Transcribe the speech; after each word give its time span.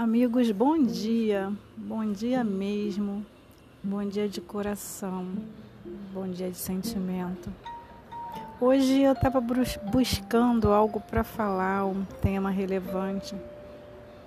Amigos, 0.00 0.50
bom 0.50 0.82
dia, 0.82 1.52
bom 1.76 2.10
dia 2.10 2.42
mesmo, 2.42 3.22
bom 3.84 4.02
dia 4.02 4.26
de 4.30 4.40
coração, 4.40 5.26
bom 6.10 6.26
dia 6.26 6.50
de 6.50 6.56
sentimento. 6.56 7.52
Hoje 8.58 9.02
eu 9.02 9.12
estava 9.12 9.42
buscando 9.92 10.72
algo 10.72 11.02
para 11.02 11.22
falar, 11.22 11.84
um 11.84 12.02
tema 12.22 12.48
relevante. 12.48 13.36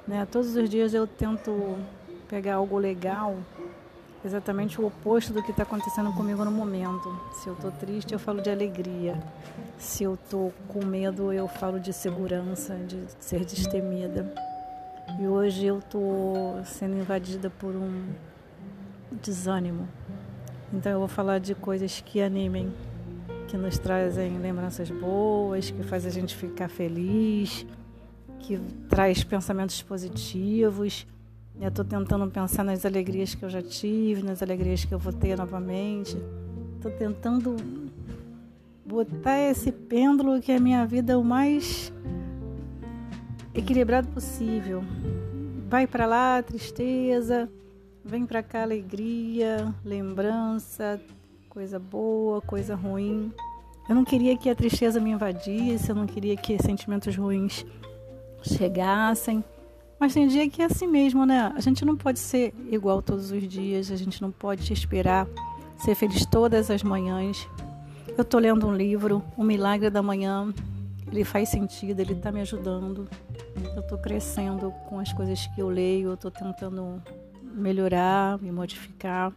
Né? 0.08 0.28
Todos 0.32 0.56
os 0.56 0.70
dias 0.70 0.94
eu 0.94 1.08
tento 1.08 1.76
pegar 2.30 2.58
algo 2.58 2.78
legal, 2.78 3.36
exatamente 4.24 4.80
o 4.80 4.86
oposto 4.86 5.34
do 5.34 5.42
que 5.42 5.50
está 5.50 5.64
acontecendo 5.64 6.14
comigo 6.14 6.46
no 6.46 6.52
momento. 6.52 7.20
Se 7.34 7.48
eu 7.48 7.56
estou 7.56 7.72
triste, 7.72 8.14
eu 8.14 8.20
falo 8.20 8.44
de 8.44 8.52
alegria. 8.52 9.20
Se 9.80 10.04
eu 10.04 10.14
estou 10.14 10.54
com 10.68 10.86
medo, 10.86 11.34
eu 11.34 11.48
falo 11.48 11.80
de 11.80 11.92
segurança, 11.92 12.76
de 12.76 13.04
ser 13.20 13.44
destemida. 13.44 14.53
E 15.20 15.28
hoje 15.28 15.66
eu 15.66 15.80
estou 15.80 16.64
sendo 16.66 16.98
invadida 16.98 17.50
por 17.50 17.76
um 17.76 18.08
desânimo. 19.22 19.88
Então 20.74 20.92
eu 20.92 21.00
vou 21.00 21.08
falar 21.08 21.40
de 21.40 21.54
coisas 21.54 22.02
que 22.02 22.22
animem, 22.22 22.74
que 23.48 23.56
nos 23.56 23.78
trazem 23.78 24.40
lembranças 24.40 24.90
boas, 24.90 25.70
que 25.70 25.84
faz 25.84 26.06
a 26.06 26.10
gente 26.10 26.36
ficar 26.36 26.68
feliz, 26.68 27.66
que 28.40 28.60
traz 28.90 29.24
pensamentos 29.24 29.82
positivos. 29.82 31.06
Eu 31.62 31.70
estou 31.70 31.86
tentando 31.86 32.30
pensar 32.32 32.64
nas 32.64 32.86
alegrias 32.86 33.36
que 33.36 33.46
eu 33.46 33.50
já 33.50 33.62
tive, 33.62 34.24
nas 34.24 34.42
alegrias 34.42 34.84
que 34.84 34.94
eu 34.94 35.00
vou 35.00 35.14
ter 35.14 35.38
novamente. 35.38 36.18
Estou 36.76 36.92
tentando 36.92 37.56
botar 38.84 39.38
esse 39.38 39.72
pêndulo 39.72 40.42
que 40.42 40.52
é 40.52 40.58
a 40.58 40.60
minha 40.60 40.86
vida 40.86 41.18
o 41.18 41.24
mais 41.24 41.94
equilibrado 43.54 44.08
possível. 44.10 44.84
Vai 45.70 45.88
para 45.88 46.06
lá 46.06 46.42
tristeza, 46.42 47.50
vem 48.04 48.26
para 48.26 48.44
cá 48.44 48.64
alegria, 48.64 49.74
lembrança, 49.84 51.02
coisa 51.50 51.80
boa, 51.80 52.42
coisa 52.42 52.76
ruim. 52.76 53.32
Eu 53.88 53.96
não 53.96 54.06
queria 54.06 54.38
que 54.38 54.50
a 54.50 54.56
tristeza 54.56 55.00
me 55.00 55.12
invadisse, 55.12 55.90
eu 55.90 55.96
não 55.96 56.06
queria 56.06 56.36
que 56.36 56.62
sentimentos 56.62 57.16
ruins 57.16 57.66
chegassem. 58.42 59.44
Mas 60.00 60.14
tem 60.14 60.28
dia 60.28 60.50
que 60.50 60.62
é 60.62 60.66
assim 60.66 60.88
mesmo, 60.88 61.26
né? 61.26 61.54
A 61.56 61.60
gente 61.60 61.86
não 61.86 61.96
pode 61.96 62.20
ser 62.20 62.54
igual 62.70 63.02
todos 63.02 63.32
os 63.32 63.48
dias, 63.48 63.92
a 63.92 63.96
gente 63.96 64.22
não 64.22 64.32
pode 64.32 64.72
esperar 64.72 65.28
ser 65.78 65.96
feliz 65.96 66.26
todas 66.26 66.70
as 66.70 66.84
manhãs. 66.84 67.48
Eu 68.18 68.24
tô 68.24 68.38
lendo 68.38 68.68
um 68.68 68.76
livro, 68.76 69.24
O 69.38 69.44
Milagre 69.44 69.90
da 69.90 70.02
Manhã, 70.02 70.54
ele 71.14 71.24
faz 71.24 71.50
sentido, 71.50 72.00
ele 72.00 72.14
está 72.14 72.32
me 72.32 72.42
ajudando. 72.42 73.08
Eu 73.76 73.82
estou 73.82 74.00
crescendo 74.00 74.72
com 74.90 75.00
as 75.00 75.14
coisas 75.14 75.46
que 75.48 75.62
eu 75.62 75.70
leio, 75.70 76.10
eu 76.10 76.14
estou 76.16 76.32
tentando 76.32 77.02
melhorar, 77.44 78.40
me 78.40 78.52
modificar. 78.52 79.32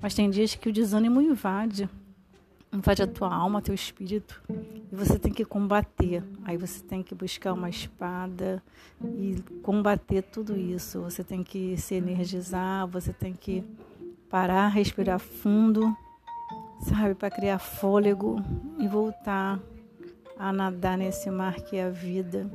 Mas 0.00 0.14
tem 0.14 0.30
dias 0.30 0.54
que 0.54 0.68
o 0.68 0.72
desânimo 0.72 1.20
invade, 1.20 1.90
invade 2.72 3.02
a 3.02 3.08
tua 3.08 3.34
alma, 3.34 3.60
teu 3.60 3.74
espírito, 3.74 4.40
e 4.48 4.94
você 4.94 5.18
tem 5.18 5.32
que 5.32 5.44
combater. 5.44 6.22
Aí 6.44 6.56
você 6.56 6.80
tem 6.80 7.02
que 7.02 7.12
buscar 7.12 7.54
uma 7.54 7.68
espada 7.68 8.62
e 9.02 9.42
combater 9.64 10.22
tudo 10.22 10.56
isso. 10.56 11.00
Você 11.00 11.24
tem 11.24 11.42
que 11.42 11.76
se 11.76 11.96
energizar, 11.96 12.86
você 12.86 13.12
tem 13.12 13.32
que 13.32 13.64
parar, 14.30 14.68
respirar 14.68 15.18
fundo, 15.18 15.92
sabe, 16.82 17.16
para 17.16 17.30
criar 17.30 17.58
fôlego 17.58 18.36
e 18.78 18.86
voltar 18.86 19.58
a 20.38 20.52
nadar 20.52 20.98
nesse 20.98 21.30
mar 21.30 21.54
que 21.54 21.76
é 21.76 21.84
a 21.84 21.90
vida, 21.90 22.50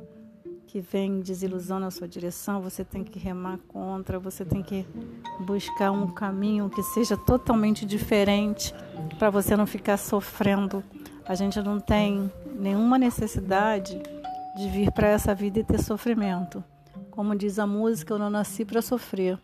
que 0.67 0.80
vem 0.80 1.22
desilusão 1.22 1.80
na 1.80 1.89
sua 1.89 2.08
direção, 2.08 2.61
você 2.61 2.83
tem 2.85 3.03
que 3.03 3.17
remar 3.17 3.58
contra, 3.67 4.19
você 4.19 4.45
tem 4.45 4.61
que 4.61 4.85
buscar 5.39 5.91
um 5.91 6.07
caminho 6.07 6.69
que 6.69 6.84
seja 6.84 7.17
totalmente 7.17 7.85
diferente 7.85 8.73
para 9.17 9.29
você 9.29 9.56
não 9.57 9.66
ficar 9.66 9.97
sofrendo. 9.97 10.84
A 11.25 11.34
gente 11.34 11.59
não 11.62 11.79
tem 11.79 12.31
nenhuma 12.53 13.00
necessidade 13.00 14.00
de 14.56 14.69
vir 14.69 14.91
para 14.91 15.07
essa 15.07 15.34
vida 15.34 15.59
e 15.59 15.63
ter 15.63 15.81
sofrimento. 15.81 16.63
Como 17.09 17.35
diz 17.35 17.57
a 17.57 17.66
música, 17.66 18.13
eu 18.13 18.19
não 18.19 18.29
nasci 18.29 18.63
para 18.63 18.81
sofrer. 18.81 19.40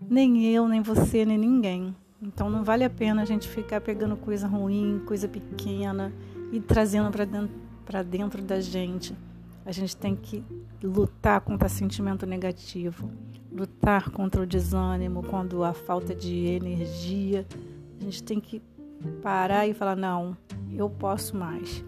Nem 0.00 0.44
eu, 0.52 0.66
nem 0.66 0.82
você, 0.82 1.24
nem 1.24 1.38
ninguém. 1.38 1.94
Então 2.20 2.50
não 2.50 2.64
vale 2.64 2.82
a 2.82 2.90
pena 2.90 3.22
a 3.22 3.24
gente 3.24 3.48
ficar 3.48 3.80
pegando 3.80 4.16
coisa 4.16 4.46
ruim, 4.46 5.02
coisa 5.06 5.28
pequena 5.28 6.12
e 6.50 6.60
trazendo 6.60 7.10
para 7.10 7.24
dentro 7.24 7.63
para 7.84 8.02
dentro 8.02 8.42
da 8.42 8.60
gente. 8.60 9.14
A 9.64 9.72
gente 9.72 9.96
tem 9.96 10.14
que 10.14 10.44
lutar 10.82 11.40
contra 11.40 11.68
sentimento 11.68 12.26
negativo, 12.26 13.10
lutar 13.50 14.10
contra 14.10 14.42
o 14.42 14.46
desânimo, 14.46 15.22
quando 15.22 15.64
a 15.64 15.72
falta 15.72 16.14
de 16.14 16.46
energia. 16.46 17.46
A 18.00 18.04
gente 18.04 18.22
tem 18.22 18.40
que 18.40 18.62
parar 19.22 19.66
e 19.66 19.72
falar: 19.72 19.96
não, 19.96 20.36
eu 20.72 20.90
posso 20.90 21.36
mais. 21.36 21.84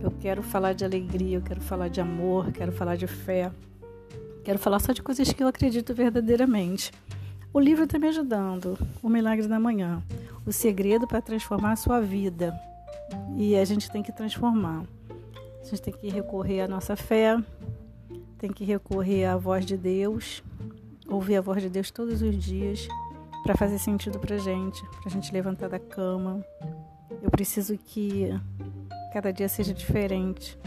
Eu 0.00 0.10
quero 0.10 0.42
falar 0.42 0.74
de 0.74 0.84
alegria, 0.84 1.38
eu 1.38 1.42
quero 1.42 1.62
falar 1.62 1.88
de 1.88 2.00
amor, 2.00 2.52
quero 2.52 2.72
falar 2.72 2.96
de 2.96 3.06
fé. 3.06 3.50
Quero 4.44 4.58
falar 4.58 4.78
só 4.78 4.92
de 4.92 5.02
coisas 5.02 5.32
que 5.32 5.42
eu 5.42 5.48
acredito 5.48 5.94
verdadeiramente. 5.94 6.92
O 7.54 7.58
livro 7.58 7.84
está 7.84 7.98
me 7.98 8.08
ajudando. 8.08 8.76
O 9.02 9.08
Milagre 9.08 9.48
da 9.48 9.58
Manhã. 9.58 10.02
O 10.44 10.52
segredo 10.52 11.06
para 11.06 11.22
transformar 11.22 11.72
a 11.72 11.76
sua 11.76 12.00
vida. 12.00 12.52
E 13.38 13.56
a 13.56 13.64
gente 13.64 13.90
tem 13.90 14.02
que 14.02 14.12
transformar. 14.12 14.84
A 15.64 15.66
gente 15.66 15.80
tem 15.80 15.94
que 15.94 16.10
recorrer 16.10 16.60
à 16.60 16.68
nossa 16.68 16.94
fé, 16.94 17.42
tem 18.36 18.52
que 18.52 18.66
recorrer 18.66 19.24
à 19.24 19.34
voz 19.34 19.64
de 19.64 19.78
Deus, 19.78 20.44
ouvir 21.08 21.36
a 21.36 21.40
voz 21.40 21.62
de 21.62 21.70
Deus 21.70 21.90
todos 21.90 22.20
os 22.20 22.36
dias 22.36 22.86
para 23.42 23.56
fazer 23.56 23.78
sentido 23.78 24.18
para 24.18 24.36
gente, 24.36 24.82
para 24.82 25.06
a 25.06 25.08
gente 25.08 25.32
levantar 25.32 25.70
da 25.70 25.78
cama. 25.78 26.44
Eu 27.22 27.30
preciso 27.30 27.78
que 27.78 28.28
cada 29.10 29.32
dia 29.32 29.48
seja 29.48 29.72
diferente. 29.72 30.58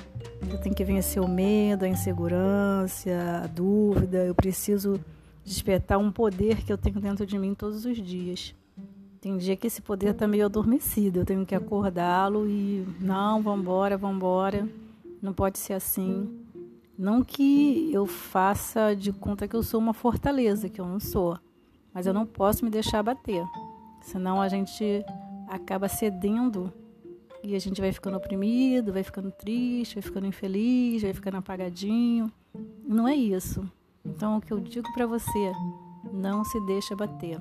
Eu 0.49 0.59
tenho 0.59 0.73
que 0.73 0.83
vencer 0.83 1.21
o 1.21 1.27
medo, 1.27 1.85
a 1.85 1.87
insegurança, 1.87 3.11
a 3.43 3.45
dúvida. 3.45 4.25
Eu 4.25 4.33
preciso 4.33 4.99
despertar 5.45 5.99
um 5.99 6.11
poder 6.11 6.63
que 6.63 6.73
eu 6.73 6.77
tenho 6.77 6.99
dentro 6.99 7.23
de 7.23 7.37
mim 7.37 7.53
todos 7.53 7.85
os 7.85 7.97
dias. 7.97 8.55
Tem 9.21 9.37
dia 9.37 9.55
que 9.55 9.67
esse 9.67 9.81
poder 9.81 10.09
está 10.09 10.27
meio 10.27 10.45
adormecido, 10.45 11.19
eu 11.19 11.25
tenho 11.25 11.45
que 11.45 11.53
acordá-lo 11.53 12.49
e 12.49 12.83
não, 12.99 13.43
vambora, 13.43 13.95
vambora. 13.95 14.67
Não 15.22 15.33
pode 15.33 15.57
ser 15.57 15.73
assim. 15.73 16.29
Não 16.97 17.23
que 17.23 17.91
eu 17.94 18.05
faça 18.05 18.95
de 18.95 19.11
conta 19.11 19.47
que 19.47 19.55
eu 19.55 19.63
sou 19.63 19.79
uma 19.79 19.94
fortaleza, 19.94 20.69
que 20.69 20.81
eu 20.81 20.85
não 20.85 21.00
sou. 21.00 21.38
Mas 21.94 22.07
eu 22.07 22.13
não 22.13 22.25
posso 22.25 22.66
me 22.66 22.72
deixar 22.72 23.03
bater. 23.03 23.44
Senão 24.01 24.41
a 24.41 24.47
gente 24.47 25.03
acaba 25.47 25.88
cedendo 25.88 26.72
e 27.44 27.56
a 27.56 27.59
gente 27.59 27.79
vai 27.79 27.91
ficando 27.91 28.17
oprimido, 28.17 28.91
vai 28.91 29.03
ficando 29.03 29.31
triste, 29.31 29.95
vai 29.95 30.01
ficando 30.01 30.27
infeliz, 30.27 31.01
vai 31.01 31.13
ficando 31.13 31.38
apagadinho. 31.38 32.31
Não 32.85 33.07
é 33.07 33.16
isso. 33.16 33.69
Então 34.03 34.38
o 34.38 34.41
que 34.41 34.51
eu 34.51 34.59
digo 34.59 34.91
para 34.94 35.06
você, 35.06 35.51
não 36.11 36.44
se 36.44 36.59
deixa 36.66 36.95
bater. 36.95 37.39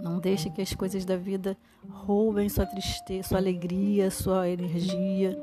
Não 0.00 0.18
deixe 0.18 0.50
que 0.50 0.60
as 0.60 0.74
coisas 0.74 1.04
da 1.04 1.16
vida 1.16 1.56
roubem 1.88 2.48
sua 2.48 2.66
tristeza, 2.66 3.28
sua 3.28 3.38
alegria, 3.38 4.10
sua 4.10 4.48
energia. 4.48 5.38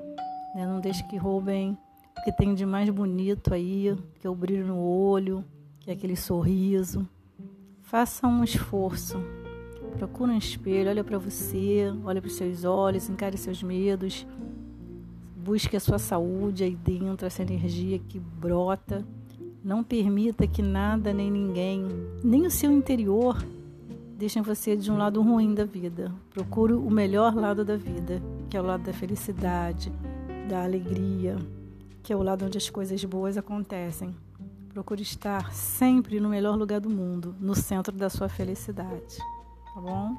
Né? 0.56 0.66
Não 0.66 0.80
deixe 0.80 1.04
que 1.04 1.18
roubem 1.18 1.78
o 2.18 2.24
que 2.24 2.32
tem 2.32 2.54
de 2.54 2.66
mais 2.66 2.90
bonito 2.90 3.54
aí, 3.54 3.96
que 4.20 4.28
é 4.28 4.30
o 4.30 4.36
brilho 4.36 4.68
no 4.68 4.80
olho, 4.80 5.44
que 5.80 5.90
é 5.90 5.94
aquele 5.94 6.16
sorriso. 6.16 7.08
Faça 7.82 8.28
um 8.28 8.44
esforço. 8.44 9.18
Procure 9.98 10.32
um 10.32 10.38
espelho, 10.38 10.90
olha 10.90 11.04
para 11.04 11.18
você, 11.18 11.94
olha 12.06 12.22
para 12.22 12.28
os 12.28 12.36
seus 12.36 12.64
olhos, 12.64 13.10
encare 13.10 13.38
seus 13.38 13.62
medos. 13.62 14.26
Busque 15.36 15.76
a 15.76 15.80
sua 15.80 16.00
saúde 16.00 16.64
aí 16.64 16.76
dentro, 16.76 17.26
essa 17.26 17.42
energia 17.42 18.00
que 18.00 18.20
brota. 18.20 19.06
Não 19.64 19.84
permita 19.84 20.48
que 20.48 20.62
nada 20.62 21.14
nem 21.14 21.30
ninguém, 21.30 21.86
nem 22.24 22.46
o 22.48 22.52
seu 22.52 22.72
interior, 22.72 23.46
deixem 24.18 24.42
você 24.42 24.76
de 24.76 24.92
um 24.92 24.98
lado 24.98 25.22
ruim 25.22 25.54
da 25.54 25.66
vida. 25.66 26.12
Procure 26.32 26.74
o 26.74 26.90
melhor 26.90 27.36
lado 27.36 27.66
da 27.66 27.76
vida, 27.76 28.22
que 28.50 28.58
é 28.58 28.62
o 28.62 28.66
lado 28.66 28.84
da 28.84 28.94
felicidade, 28.94 29.92
da 30.48 30.64
alegria, 30.64 31.38
que 32.04 32.12
é 32.12 32.16
o 32.16 32.24
lado 32.24 32.46
onde 32.46 32.58
as 32.58 32.70
coisas 32.70 33.04
boas 33.04 33.38
acontecem. 33.38 34.16
Procure 34.74 35.02
estar 35.02 35.54
sempre 35.54 36.20
no 36.20 36.30
melhor 36.30 36.58
lugar 36.58 36.80
do 36.80 36.90
mundo, 36.90 37.36
no 37.40 37.56
centro 37.56 37.96
da 37.96 38.10
sua 38.10 38.30
felicidade. 38.30 39.18
Tá 39.74 39.82
bom? 39.82 40.16